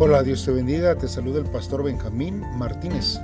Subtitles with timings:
[0.00, 3.18] Hola, Dios te bendiga, te saluda el pastor Benjamín Martínez.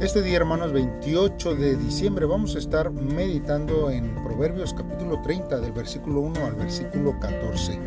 [0.00, 5.72] Este día, hermanos, 28 de diciembre, vamos a estar meditando en Proverbios capítulo 30, del
[5.72, 7.78] versículo 1 al versículo 14.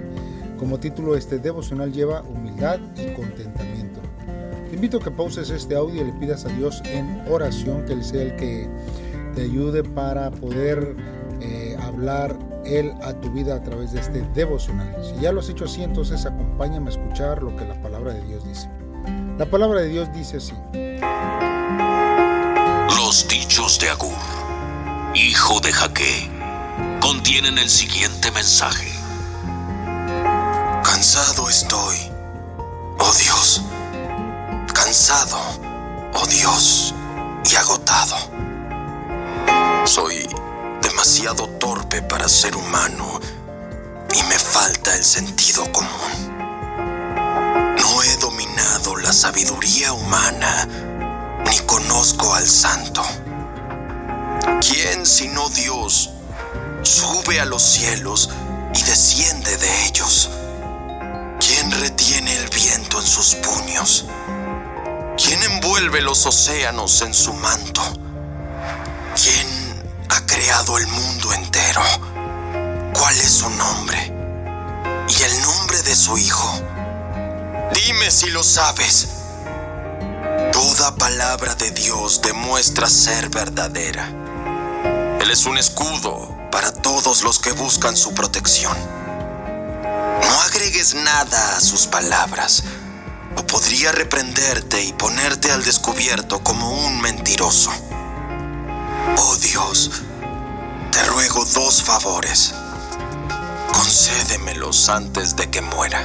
[0.59, 4.01] Como título, este devocional lleva humildad y contentamiento.
[4.69, 7.93] Te invito a que pauses este audio y le pidas a Dios en oración que
[7.93, 8.69] Él sea el que
[9.33, 10.95] te ayude para poder
[11.41, 14.95] eh, hablar Él a tu vida a través de este devocional.
[15.03, 18.21] Si ya lo has hecho así, entonces acompáñame a escuchar lo que la palabra de
[18.23, 18.69] Dios dice.
[19.37, 20.53] La palabra de Dios dice así.
[22.97, 24.13] Los dichos de Agur,
[25.13, 26.29] hijo de Jaque,
[27.01, 28.89] contienen el siguiente mensaje.
[30.83, 31.97] Cansado estoy,
[32.99, 33.61] oh Dios,
[34.73, 35.37] cansado,
[36.13, 36.95] oh Dios,
[37.51, 38.15] y agotado.
[39.85, 40.27] Soy
[41.05, 43.19] demasiado torpe para ser humano
[44.11, 46.35] y me falta el sentido común.
[47.79, 50.67] No he dominado la sabiduría humana
[51.45, 53.03] ni conozco al santo.
[54.61, 56.09] ¿Quién sino Dios
[56.81, 58.31] sube a los cielos
[58.73, 60.31] y desciende de ellos?
[61.39, 64.05] ¿Quién retiene el viento en sus puños?
[65.23, 67.83] ¿Quién envuelve los océanos en su manto?
[69.15, 69.54] ¿Quién
[70.25, 71.81] creado el mundo entero?
[72.93, 74.13] ¿Cuál es su nombre?
[75.07, 76.61] ¿Y el nombre de su hijo?
[77.73, 79.07] Dime si lo sabes.
[80.51, 84.07] Toda palabra de Dios demuestra ser verdadera.
[85.21, 88.77] Él es un escudo para todos los que buscan su protección.
[90.21, 92.63] No agregues nada a sus palabras,
[93.35, 97.71] o podría reprenderte y ponerte al descubierto como un mentiroso.
[99.17, 99.91] Oh Dios,
[100.95, 102.53] te ruego dos favores.
[103.73, 105.99] Concédemelos antes de que muera.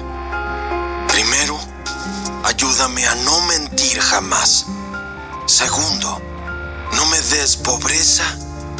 [1.07, 1.57] Primero,
[2.43, 4.67] ayúdame a no mentir jamás.
[5.47, 6.21] Segundo,
[6.95, 8.25] no me des pobreza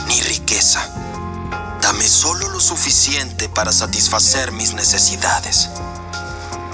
[0.09, 0.81] ni riqueza.
[1.81, 5.69] Dame solo lo suficiente para satisfacer mis necesidades.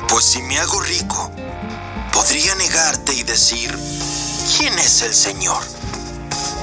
[0.08, 1.30] Pues si me hago rico,
[2.10, 3.70] podría negarte y decir,
[4.56, 5.62] ¿quién es el Señor?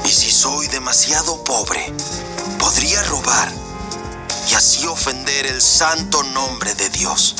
[0.06, 1.94] Y si soy demasiado pobre,
[2.64, 3.52] podría robar
[4.50, 7.36] y así ofender el santo nombre de Dios.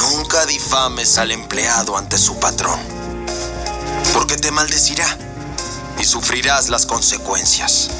[0.00, 2.80] Nunca difames al empleado ante su patrón,
[4.14, 5.06] porque te maldecirá
[5.98, 7.90] y sufrirás las consecuencias.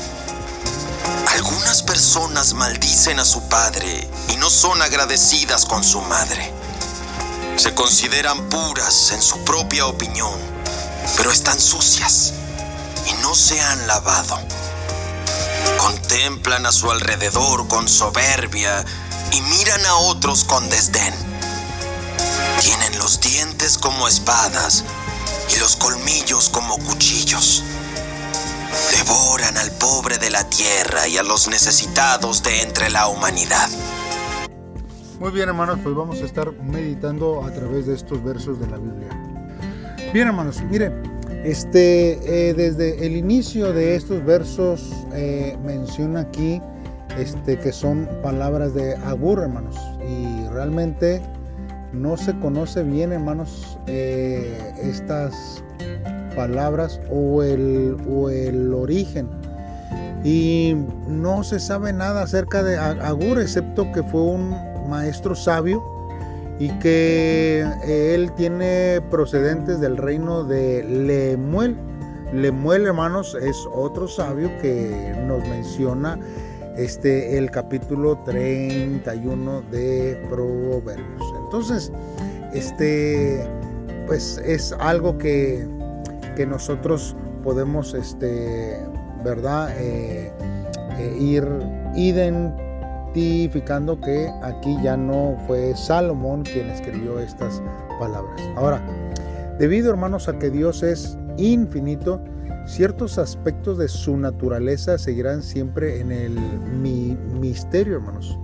[1.34, 6.50] Algunas personas maldicen a su padre y no son agradecidas con su madre.
[7.58, 10.40] Se consideran puras en su propia opinión,
[11.18, 12.32] pero están sucias
[13.06, 14.38] y no se han lavado.
[15.78, 18.84] Contemplan a su alrededor con soberbia
[19.32, 21.14] y miran a otros con desdén.
[22.60, 24.84] Tienen los dientes como espadas
[25.54, 27.64] y los colmillos como cuchillos.
[28.90, 33.68] Devoran al pobre de la tierra y a los necesitados de entre la humanidad.
[35.18, 38.76] Muy bien, hermanos, pues vamos a estar meditando a través de estos versos de la
[38.76, 39.08] Biblia.
[40.12, 40.92] Bien, hermanos, mire,
[41.44, 46.60] este, eh, desde el inicio de estos versos eh, menciona aquí
[47.18, 49.76] este, que son palabras de Agur, hermanos,
[50.08, 51.20] y realmente
[51.92, 55.62] no se conoce bien, hermanos, eh, estas
[56.34, 59.28] palabras o el, o el origen.
[60.24, 60.76] Y
[61.08, 64.54] no se sabe nada acerca de Agur, excepto que fue un
[64.88, 65.91] maestro sabio
[66.62, 71.76] y que él tiene procedentes del reino de Lemuel.
[72.32, 76.20] Lemuel, hermanos, es otro sabio que nos menciona
[76.76, 81.34] este, el capítulo 31 de Proverbios.
[81.44, 81.90] Entonces,
[82.54, 83.44] este,
[84.06, 85.66] pues es algo que,
[86.36, 88.78] que nosotros podemos, este,
[89.24, 89.74] ¿verdad?
[89.80, 90.30] Eh,
[90.96, 91.44] eh, ir
[91.96, 92.71] identificando
[93.12, 97.62] que aquí ya no fue Salomón quien escribió estas
[97.98, 98.40] palabras.
[98.56, 98.82] Ahora,
[99.58, 102.22] debido hermanos a que Dios es infinito,
[102.66, 106.38] ciertos aspectos de su naturaleza seguirán siempre en el
[106.80, 108.38] mi, misterio, hermanos.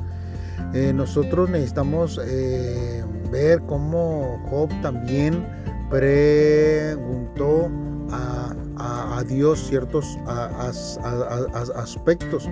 [0.74, 5.46] Eh, nosotros necesitamos eh, ver cómo Job también
[5.90, 7.70] preguntó
[8.10, 8.47] a,
[8.78, 10.18] a, Dios ciertos
[11.76, 12.48] aspectos,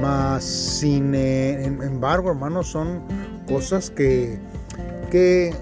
[0.00, 3.00] mas sin eh, embargo, hermanos, son
[3.48, 4.38] cosas que,
[5.10, 5.54] que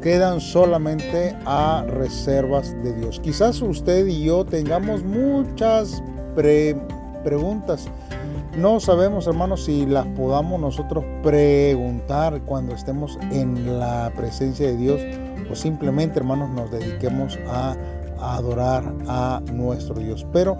[0.00, 3.20] quedan solamente a reservas de Dios.
[3.20, 6.02] Quizás usted y yo tengamos muchas
[6.34, 7.88] preguntas.
[8.56, 15.00] No sabemos, hermanos, si las podamos nosotros preguntar cuando estemos en la presencia de Dios
[15.50, 17.76] o simplemente, hermanos, nos dediquemos a,
[18.20, 20.26] adorar a nuestro Dios.
[20.32, 20.56] Pero,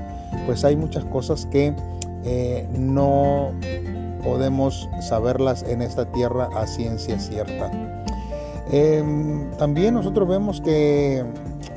[0.46, 1.74] pues hay muchas cosas que
[2.24, 3.52] eh, no
[4.22, 7.70] podemos saberlas en esta tierra a ciencia cierta.
[8.72, 11.24] Em, también nosotros vemos que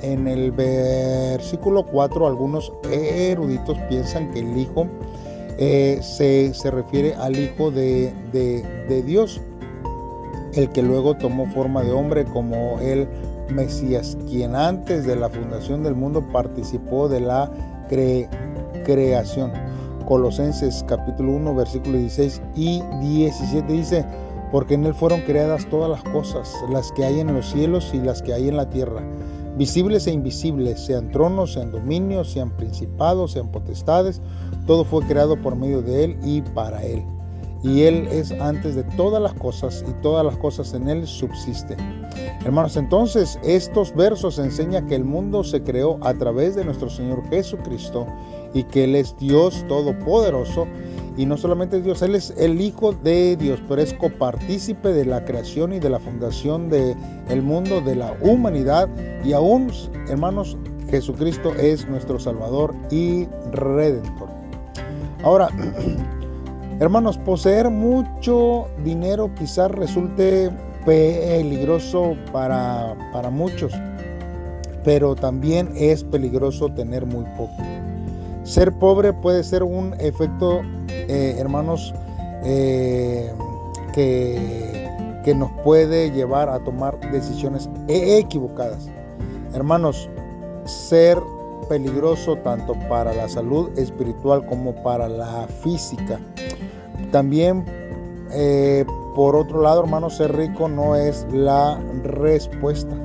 [0.01, 4.87] en el versículo 4 algunos eruditos piensan que el Hijo
[5.57, 9.41] eh, se, refiere al Hijo de, de, Dios,
[10.53, 13.07] el que luego tomó forma de hombre como el
[13.53, 17.51] Mesías, quien antes de la fundación del mundo participó de la
[18.83, 19.51] creación.
[20.07, 24.05] Colosenses capítulo 1 versículo 16 y 17 dice,
[24.51, 27.99] porque en Él fueron creadas todas las cosas, las que hay en los cielos y
[27.99, 29.01] las que hay en la tierra,
[29.57, 34.21] visibles e invisibles, sean tronos, sean dominios, sean principados, sean potestades,
[34.65, 37.03] todo fue creado por medio de Él y para Él.
[37.63, 41.77] Y Él es antes de todas las cosas y todas las cosas en Él subsisten.
[42.45, 47.23] Hermanos, entonces estos versos enseñan que el mundo se creó a través de nuestro Señor
[47.29, 48.05] Jesucristo
[48.53, 50.67] y que Él es Dios Todopoderoso
[51.15, 55.23] y no solamente Dios, Él es el Hijo de Dios, pero es copartícipe de la
[55.25, 56.95] creación y de la fundación del
[57.29, 58.89] el mundo, de la humanidad.
[59.23, 59.71] Y aún,
[60.09, 60.57] hermanos,
[60.89, 64.29] Jesucristo es nuestro Salvador y Redentor.
[65.23, 65.49] Ahora,
[66.79, 70.51] hermanos, poseer mucho dinero quizás resulte
[70.85, 73.73] peligroso para, para muchos,
[74.83, 77.55] pero también es peligroso tener muy poco.
[78.43, 81.93] Ser pobre puede ser un efecto eh, hermanos,
[82.43, 83.31] eh,
[83.93, 84.89] que,
[85.23, 88.89] que nos puede llevar a tomar decisiones e-, equivocadas.
[89.53, 90.09] Hermanos,
[90.65, 91.17] ser
[91.69, 96.19] peligroso tanto para la salud espiritual como para la física.
[97.13, 97.63] También,
[98.31, 102.97] eh, por otro lado, hermanos, ser rico no es la respuesta.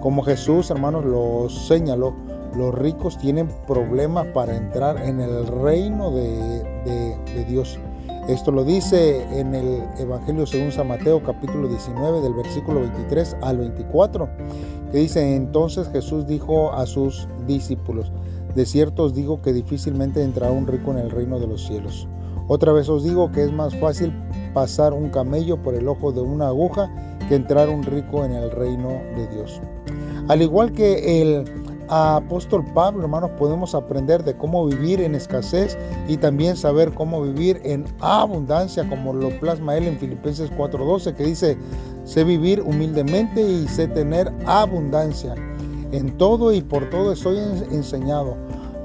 [0.00, 2.14] Como Jesús, hermanos, lo señaló,
[2.56, 6.64] los ricos tienen problemas para entrar en el reino de,
[7.46, 7.78] Dios.
[8.26, 13.58] Esto lo dice en el Evangelio según San Mateo capítulo 19 del versículo 23 al
[13.58, 14.30] 24,
[14.92, 18.12] que dice, entonces Jesús dijo a sus discípulos,
[18.54, 22.08] de cierto os digo que difícilmente entrará un rico en el reino de los cielos.
[22.48, 24.12] Otra vez os digo que es más fácil
[24.52, 26.90] pasar un camello por el ojo de una aguja
[27.28, 29.60] que entrar un rico en el reino de Dios.
[30.28, 31.44] Al igual que el
[31.88, 35.76] apóstol Pablo, hermanos, podemos aprender de cómo vivir en escasez
[36.08, 41.24] y también saber cómo vivir en abundancia, como lo plasma él en Filipenses 4:12, que
[41.24, 41.58] dice,
[42.04, 45.34] sé vivir humildemente y sé tener abundancia.
[45.92, 47.38] En todo y por todo estoy
[47.70, 48.36] enseñado,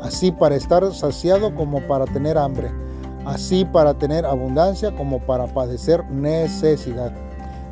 [0.01, 2.69] así para estar saciado como para tener hambre,
[3.27, 7.11] así para tener abundancia como para padecer necesidad.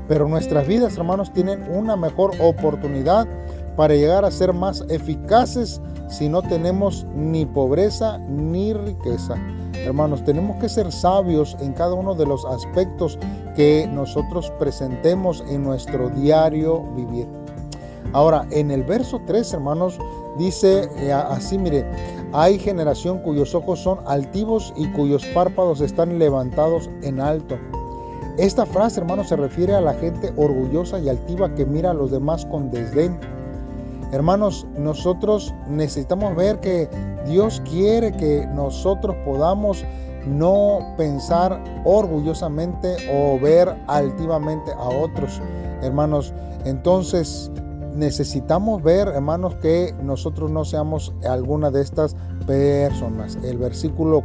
[0.07, 3.27] Pero nuestras vidas, hermanos, tienen una mejor oportunidad
[3.75, 9.35] para llegar a ser más eficaces si no tenemos ni pobreza ni riqueza.
[9.73, 13.17] Hermanos, tenemos que ser sabios en cada uno de los aspectos
[13.55, 17.27] que nosotros presentemos en nuestro diario vivir.
[18.13, 19.97] Ahora, en el verso 3, hermanos,
[20.37, 21.85] dice eh, así, mire,
[22.41, 27.57] hay generación cuyos ojos son altivos y cuyos párpados están levantados en alto.
[28.37, 32.11] Esta frase, hermanos, se refiere a la gente orgullosa y altiva que mira a los
[32.11, 33.17] demás con desdén
[34.11, 36.87] Hermanos, nosotros necesitamos ver que
[37.25, 39.83] Dios quiere que nosotros podamos
[40.27, 45.41] no pensar orgullosamente o ver altivamente a otros.
[45.81, 46.33] Hermanos,
[46.65, 47.51] entonces
[47.95, 53.37] necesitamos ver, hermanos, que nosotros no seamos alguna de estas personas.
[53.43, 54.23] El versículo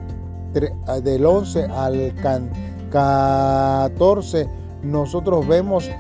[0.52, 2.12] del 11 al
[2.90, 4.48] 14,
[4.82, 5.90] nosotros vemos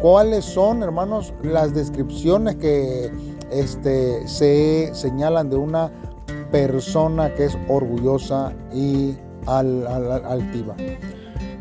[0.00, 3.10] cuáles son, hermanos, las descripciones que
[3.50, 5.90] este, se señalan de una
[6.50, 10.74] persona que es orgullosa y altiva.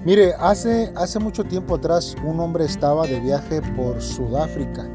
[0.03, 4.87] Mire, hace, hace mucho tiempo atrás un hombre estaba de viaje por Sudáfrica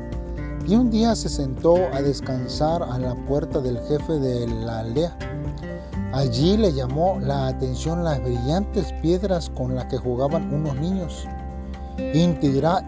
[0.71, 5.19] y un día se sentó a descansar a la puerta del jefe de la aldea.
[6.12, 11.27] Allí le llamó la atención las brillantes piedras con las que jugaban unos niños.
[12.15, 12.85] Intrigado,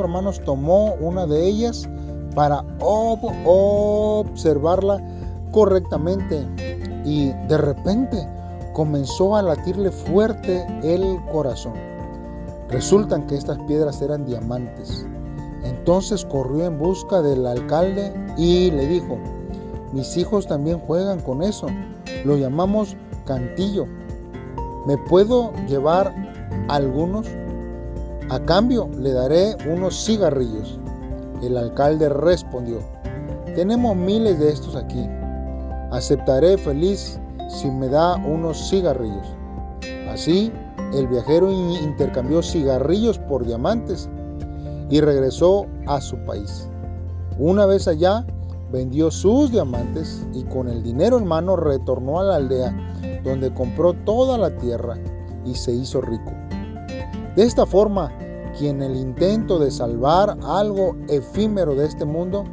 [0.00, 1.88] hermanos, tomó una de ellas
[2.34, 2.62] para
[3.54, 5.02] observarla
[5.50, 6.46] correctamente
[7.06, 8.28] y de repente
[8.74, 11.72] comenzó a latirle fuerte el corazón.
[12.68, 15.06] Resultan que estas piedras eran diamantes.
[15.68, 19.18] Entonces corrió en busca del alcalde y le dijo,
[19.92, 21.66] mis hijos también juegan con eso.
[22.24, 23.86] lo llamamos cantillo.
[24.86, 26.14] ¿Me puedo llevar
[26.68, 27.26] algunos?
[28.28, 30.78] A cambio le daré unos cigarrillos.
[31.42, 32.78] El alcalde respondió,
[33.54, 35.08] tenemos miles de estos aquí.
[35.90, 39.26] Aceptaré feliz si me da unos cigarrillos.
[40.10, 40.52] Así,
[40.94, 44.08] el viajero intercambió cigarrillos por diamantes
[44.90, 46.68] y regresó a su país.
[47.38, 48.26] Una vez allá,
[48.70, 52.74] vendió sus diamantes y con el dinero en mano retornó a la aldea
[53.22, 54.96] donde compró toda la tierra
[55.44, 56.32] y se hizo rico.
[57.34, 58.10] De esta forma,
[58.58, 62.44] quien en el intento de salvar algo efímero de este mundo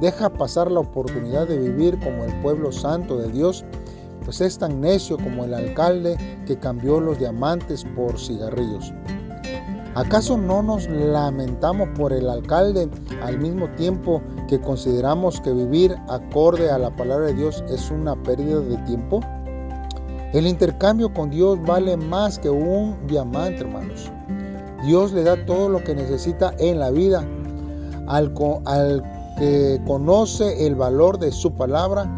[0.00, 3.64] deja pasar la oportunidad de vivir como el pueblo santo de Dios,
[4.24, 8.92] pues es tan necio como el alcalde que cambió los diamantes por cigarrillos.
[9.94, 12.88] ¿Acaso no nos lamentamos por el alcalde
[13.22, 18.16] al mismo tiempo que consideramos que vivir acorde a la palabra de Dios es una
[18.22, 19.20] pérdida de tiempo?
[20.32, 24.10] El intercambio con Dios vale más que un diamante, hermanos.
[24.86, 27.22] Dios le da todo lo que necesita en la vida.
[28.08, 28.32] Al,
[28.64, 29.02] al
[29.36, 32.10] que conoce el valor de su palabra,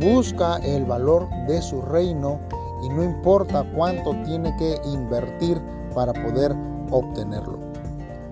[0.00, 2.38] busca el valor de su reino
[2.84, 5.60] y no importa cuánto tiene que invertir
[5.92, 6.54] para poder
[6.90, 7.58] obtenerlo.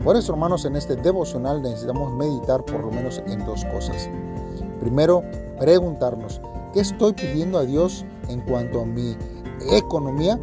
[0.04, 4.08] Por eso, hermanos, en este devocional necesitamos meditar por lo menos en dos cosas.
[4.80, 5.22] Primero,
[5.58, 6.40] preguntarnos,
[6.74, 9.16] ¿qué estoy pidiendo a Dios en cuanto a mi
[9.72, 10.38] economía?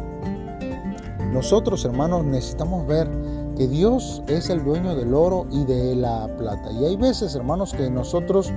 [1.32, 3.08] Nosotros, hermanos, necesitamos ver
[3.56, 6.72] que Dios es el dueño del oro y de la plata.
[6.72, 8.52] Y hay veces, hermanos, que nosotros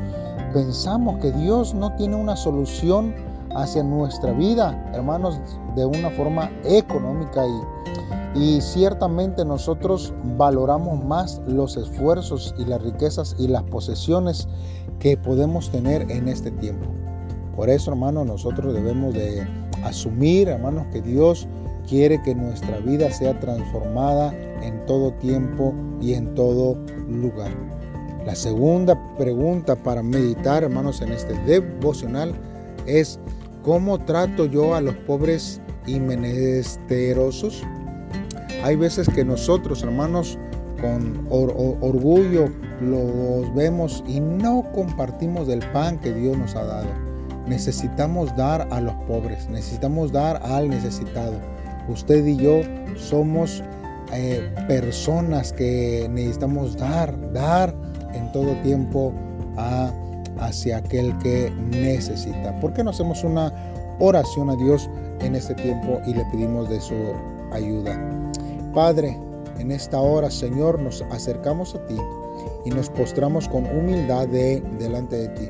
[0.55, 3.15] pensamos que Dios no tiene una solución
[3.55, 5.41] hacia nuestra vida, hermanos,
[5.77, 7.75] de una forma económica y
[8.35, 14.49] y ciertamente nosotros valoramos más los esfuerzos y las riquezas y las posesiones
[14.99, 16.91] que podemos tener en este tiempo.
[17.55, 19.47] Por eso, hermanos, nosotros debemos de
[19.85, 21.47] asumir, hermanos, que Dios
[21.89, 26.77] quiere que nuestra vida sea transformada en todo tiempo y en todo
[27.09, 27.53] lugar.
[28.27, 32.35] La segunda pregunta para meditar, hermanos, en este devocional
[32.87, 33.21] es,
[33.64, 37.62] ¿cómo trato yo a los pobres y menesterosos?
[38.62, 40.38] Hay veces que nosotros, hermanos,
[40.80, 42.49] con orgullo
[42.80, 46.88] los vemos y no compartimos del pan que Dios nos ha dado.
[47.47, 51.35] Necesitamos dar a los pobres, necesitamos dar al necesitado.
[51.88, 52.61] Usted y yo
[52.97, 53.62] somos
[54.12, 57.75] eh, personas que necesitamos dar, dar
[58.14, 59.12] en todo tiempo
[60.38, 62.59] hacia aquel que necesita.
[62.61, 63.53] ¿Por qué no hacemos una
[63.99, 64.88] oración a Dios
[65.21, 66.95] en este tiempo y le pedimos de su
[67.53, 67.99] ayuda?
[68.75, 69.19] Padre,
[69.59, 71.97] en esta hora, Señor, nos acercamos a ti
[72.64, 75.49] y nos postramos con humildad delante de ti,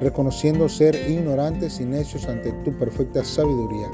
[0.00, 3.88] reconociendo ser ignorantes y necios ante tu perfecta sabiduría.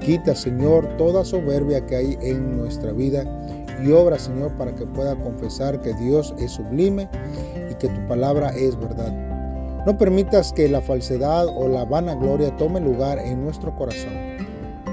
[0.00, 3.24] Quita, Señor, toda soberbia que hay en nuestra vida
[3.84, 7.08] y obra, Señor, para que pueda confesar que Dios es sublime
[7.78, 9.12] que tu palabra es verdad.
[9.86, 14.28] No permitas que la falsedad o la vanagloria tome lugar en nuestro corazón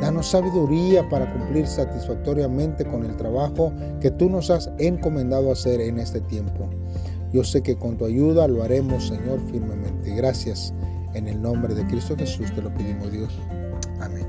[0.01, 5.99] Danos sabiduría para cumplir satisfactoriamente con el trabajo que tú nos has encomendado hacer en
[5.99, 6.69] este tiempo.
[7.31, 10.13] Yo sé que con tu ayuda lo haremos, Señor, firmemente.
[10.15, 10.73] Gracias.
[11.13, 13.39] En el nombre de Cristo Jesús te lo pedimos, Dios.
[14.01, 14.27] Amén.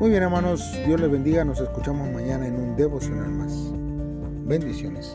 [0.00, 0.72] Muy bien, hermanos.
[0.86, 1.44] Dios les bendiga.
[1.44, 3.52] Nos escuchamos mañana en un devocional más.
[4.46, 5.14] Bendiciones.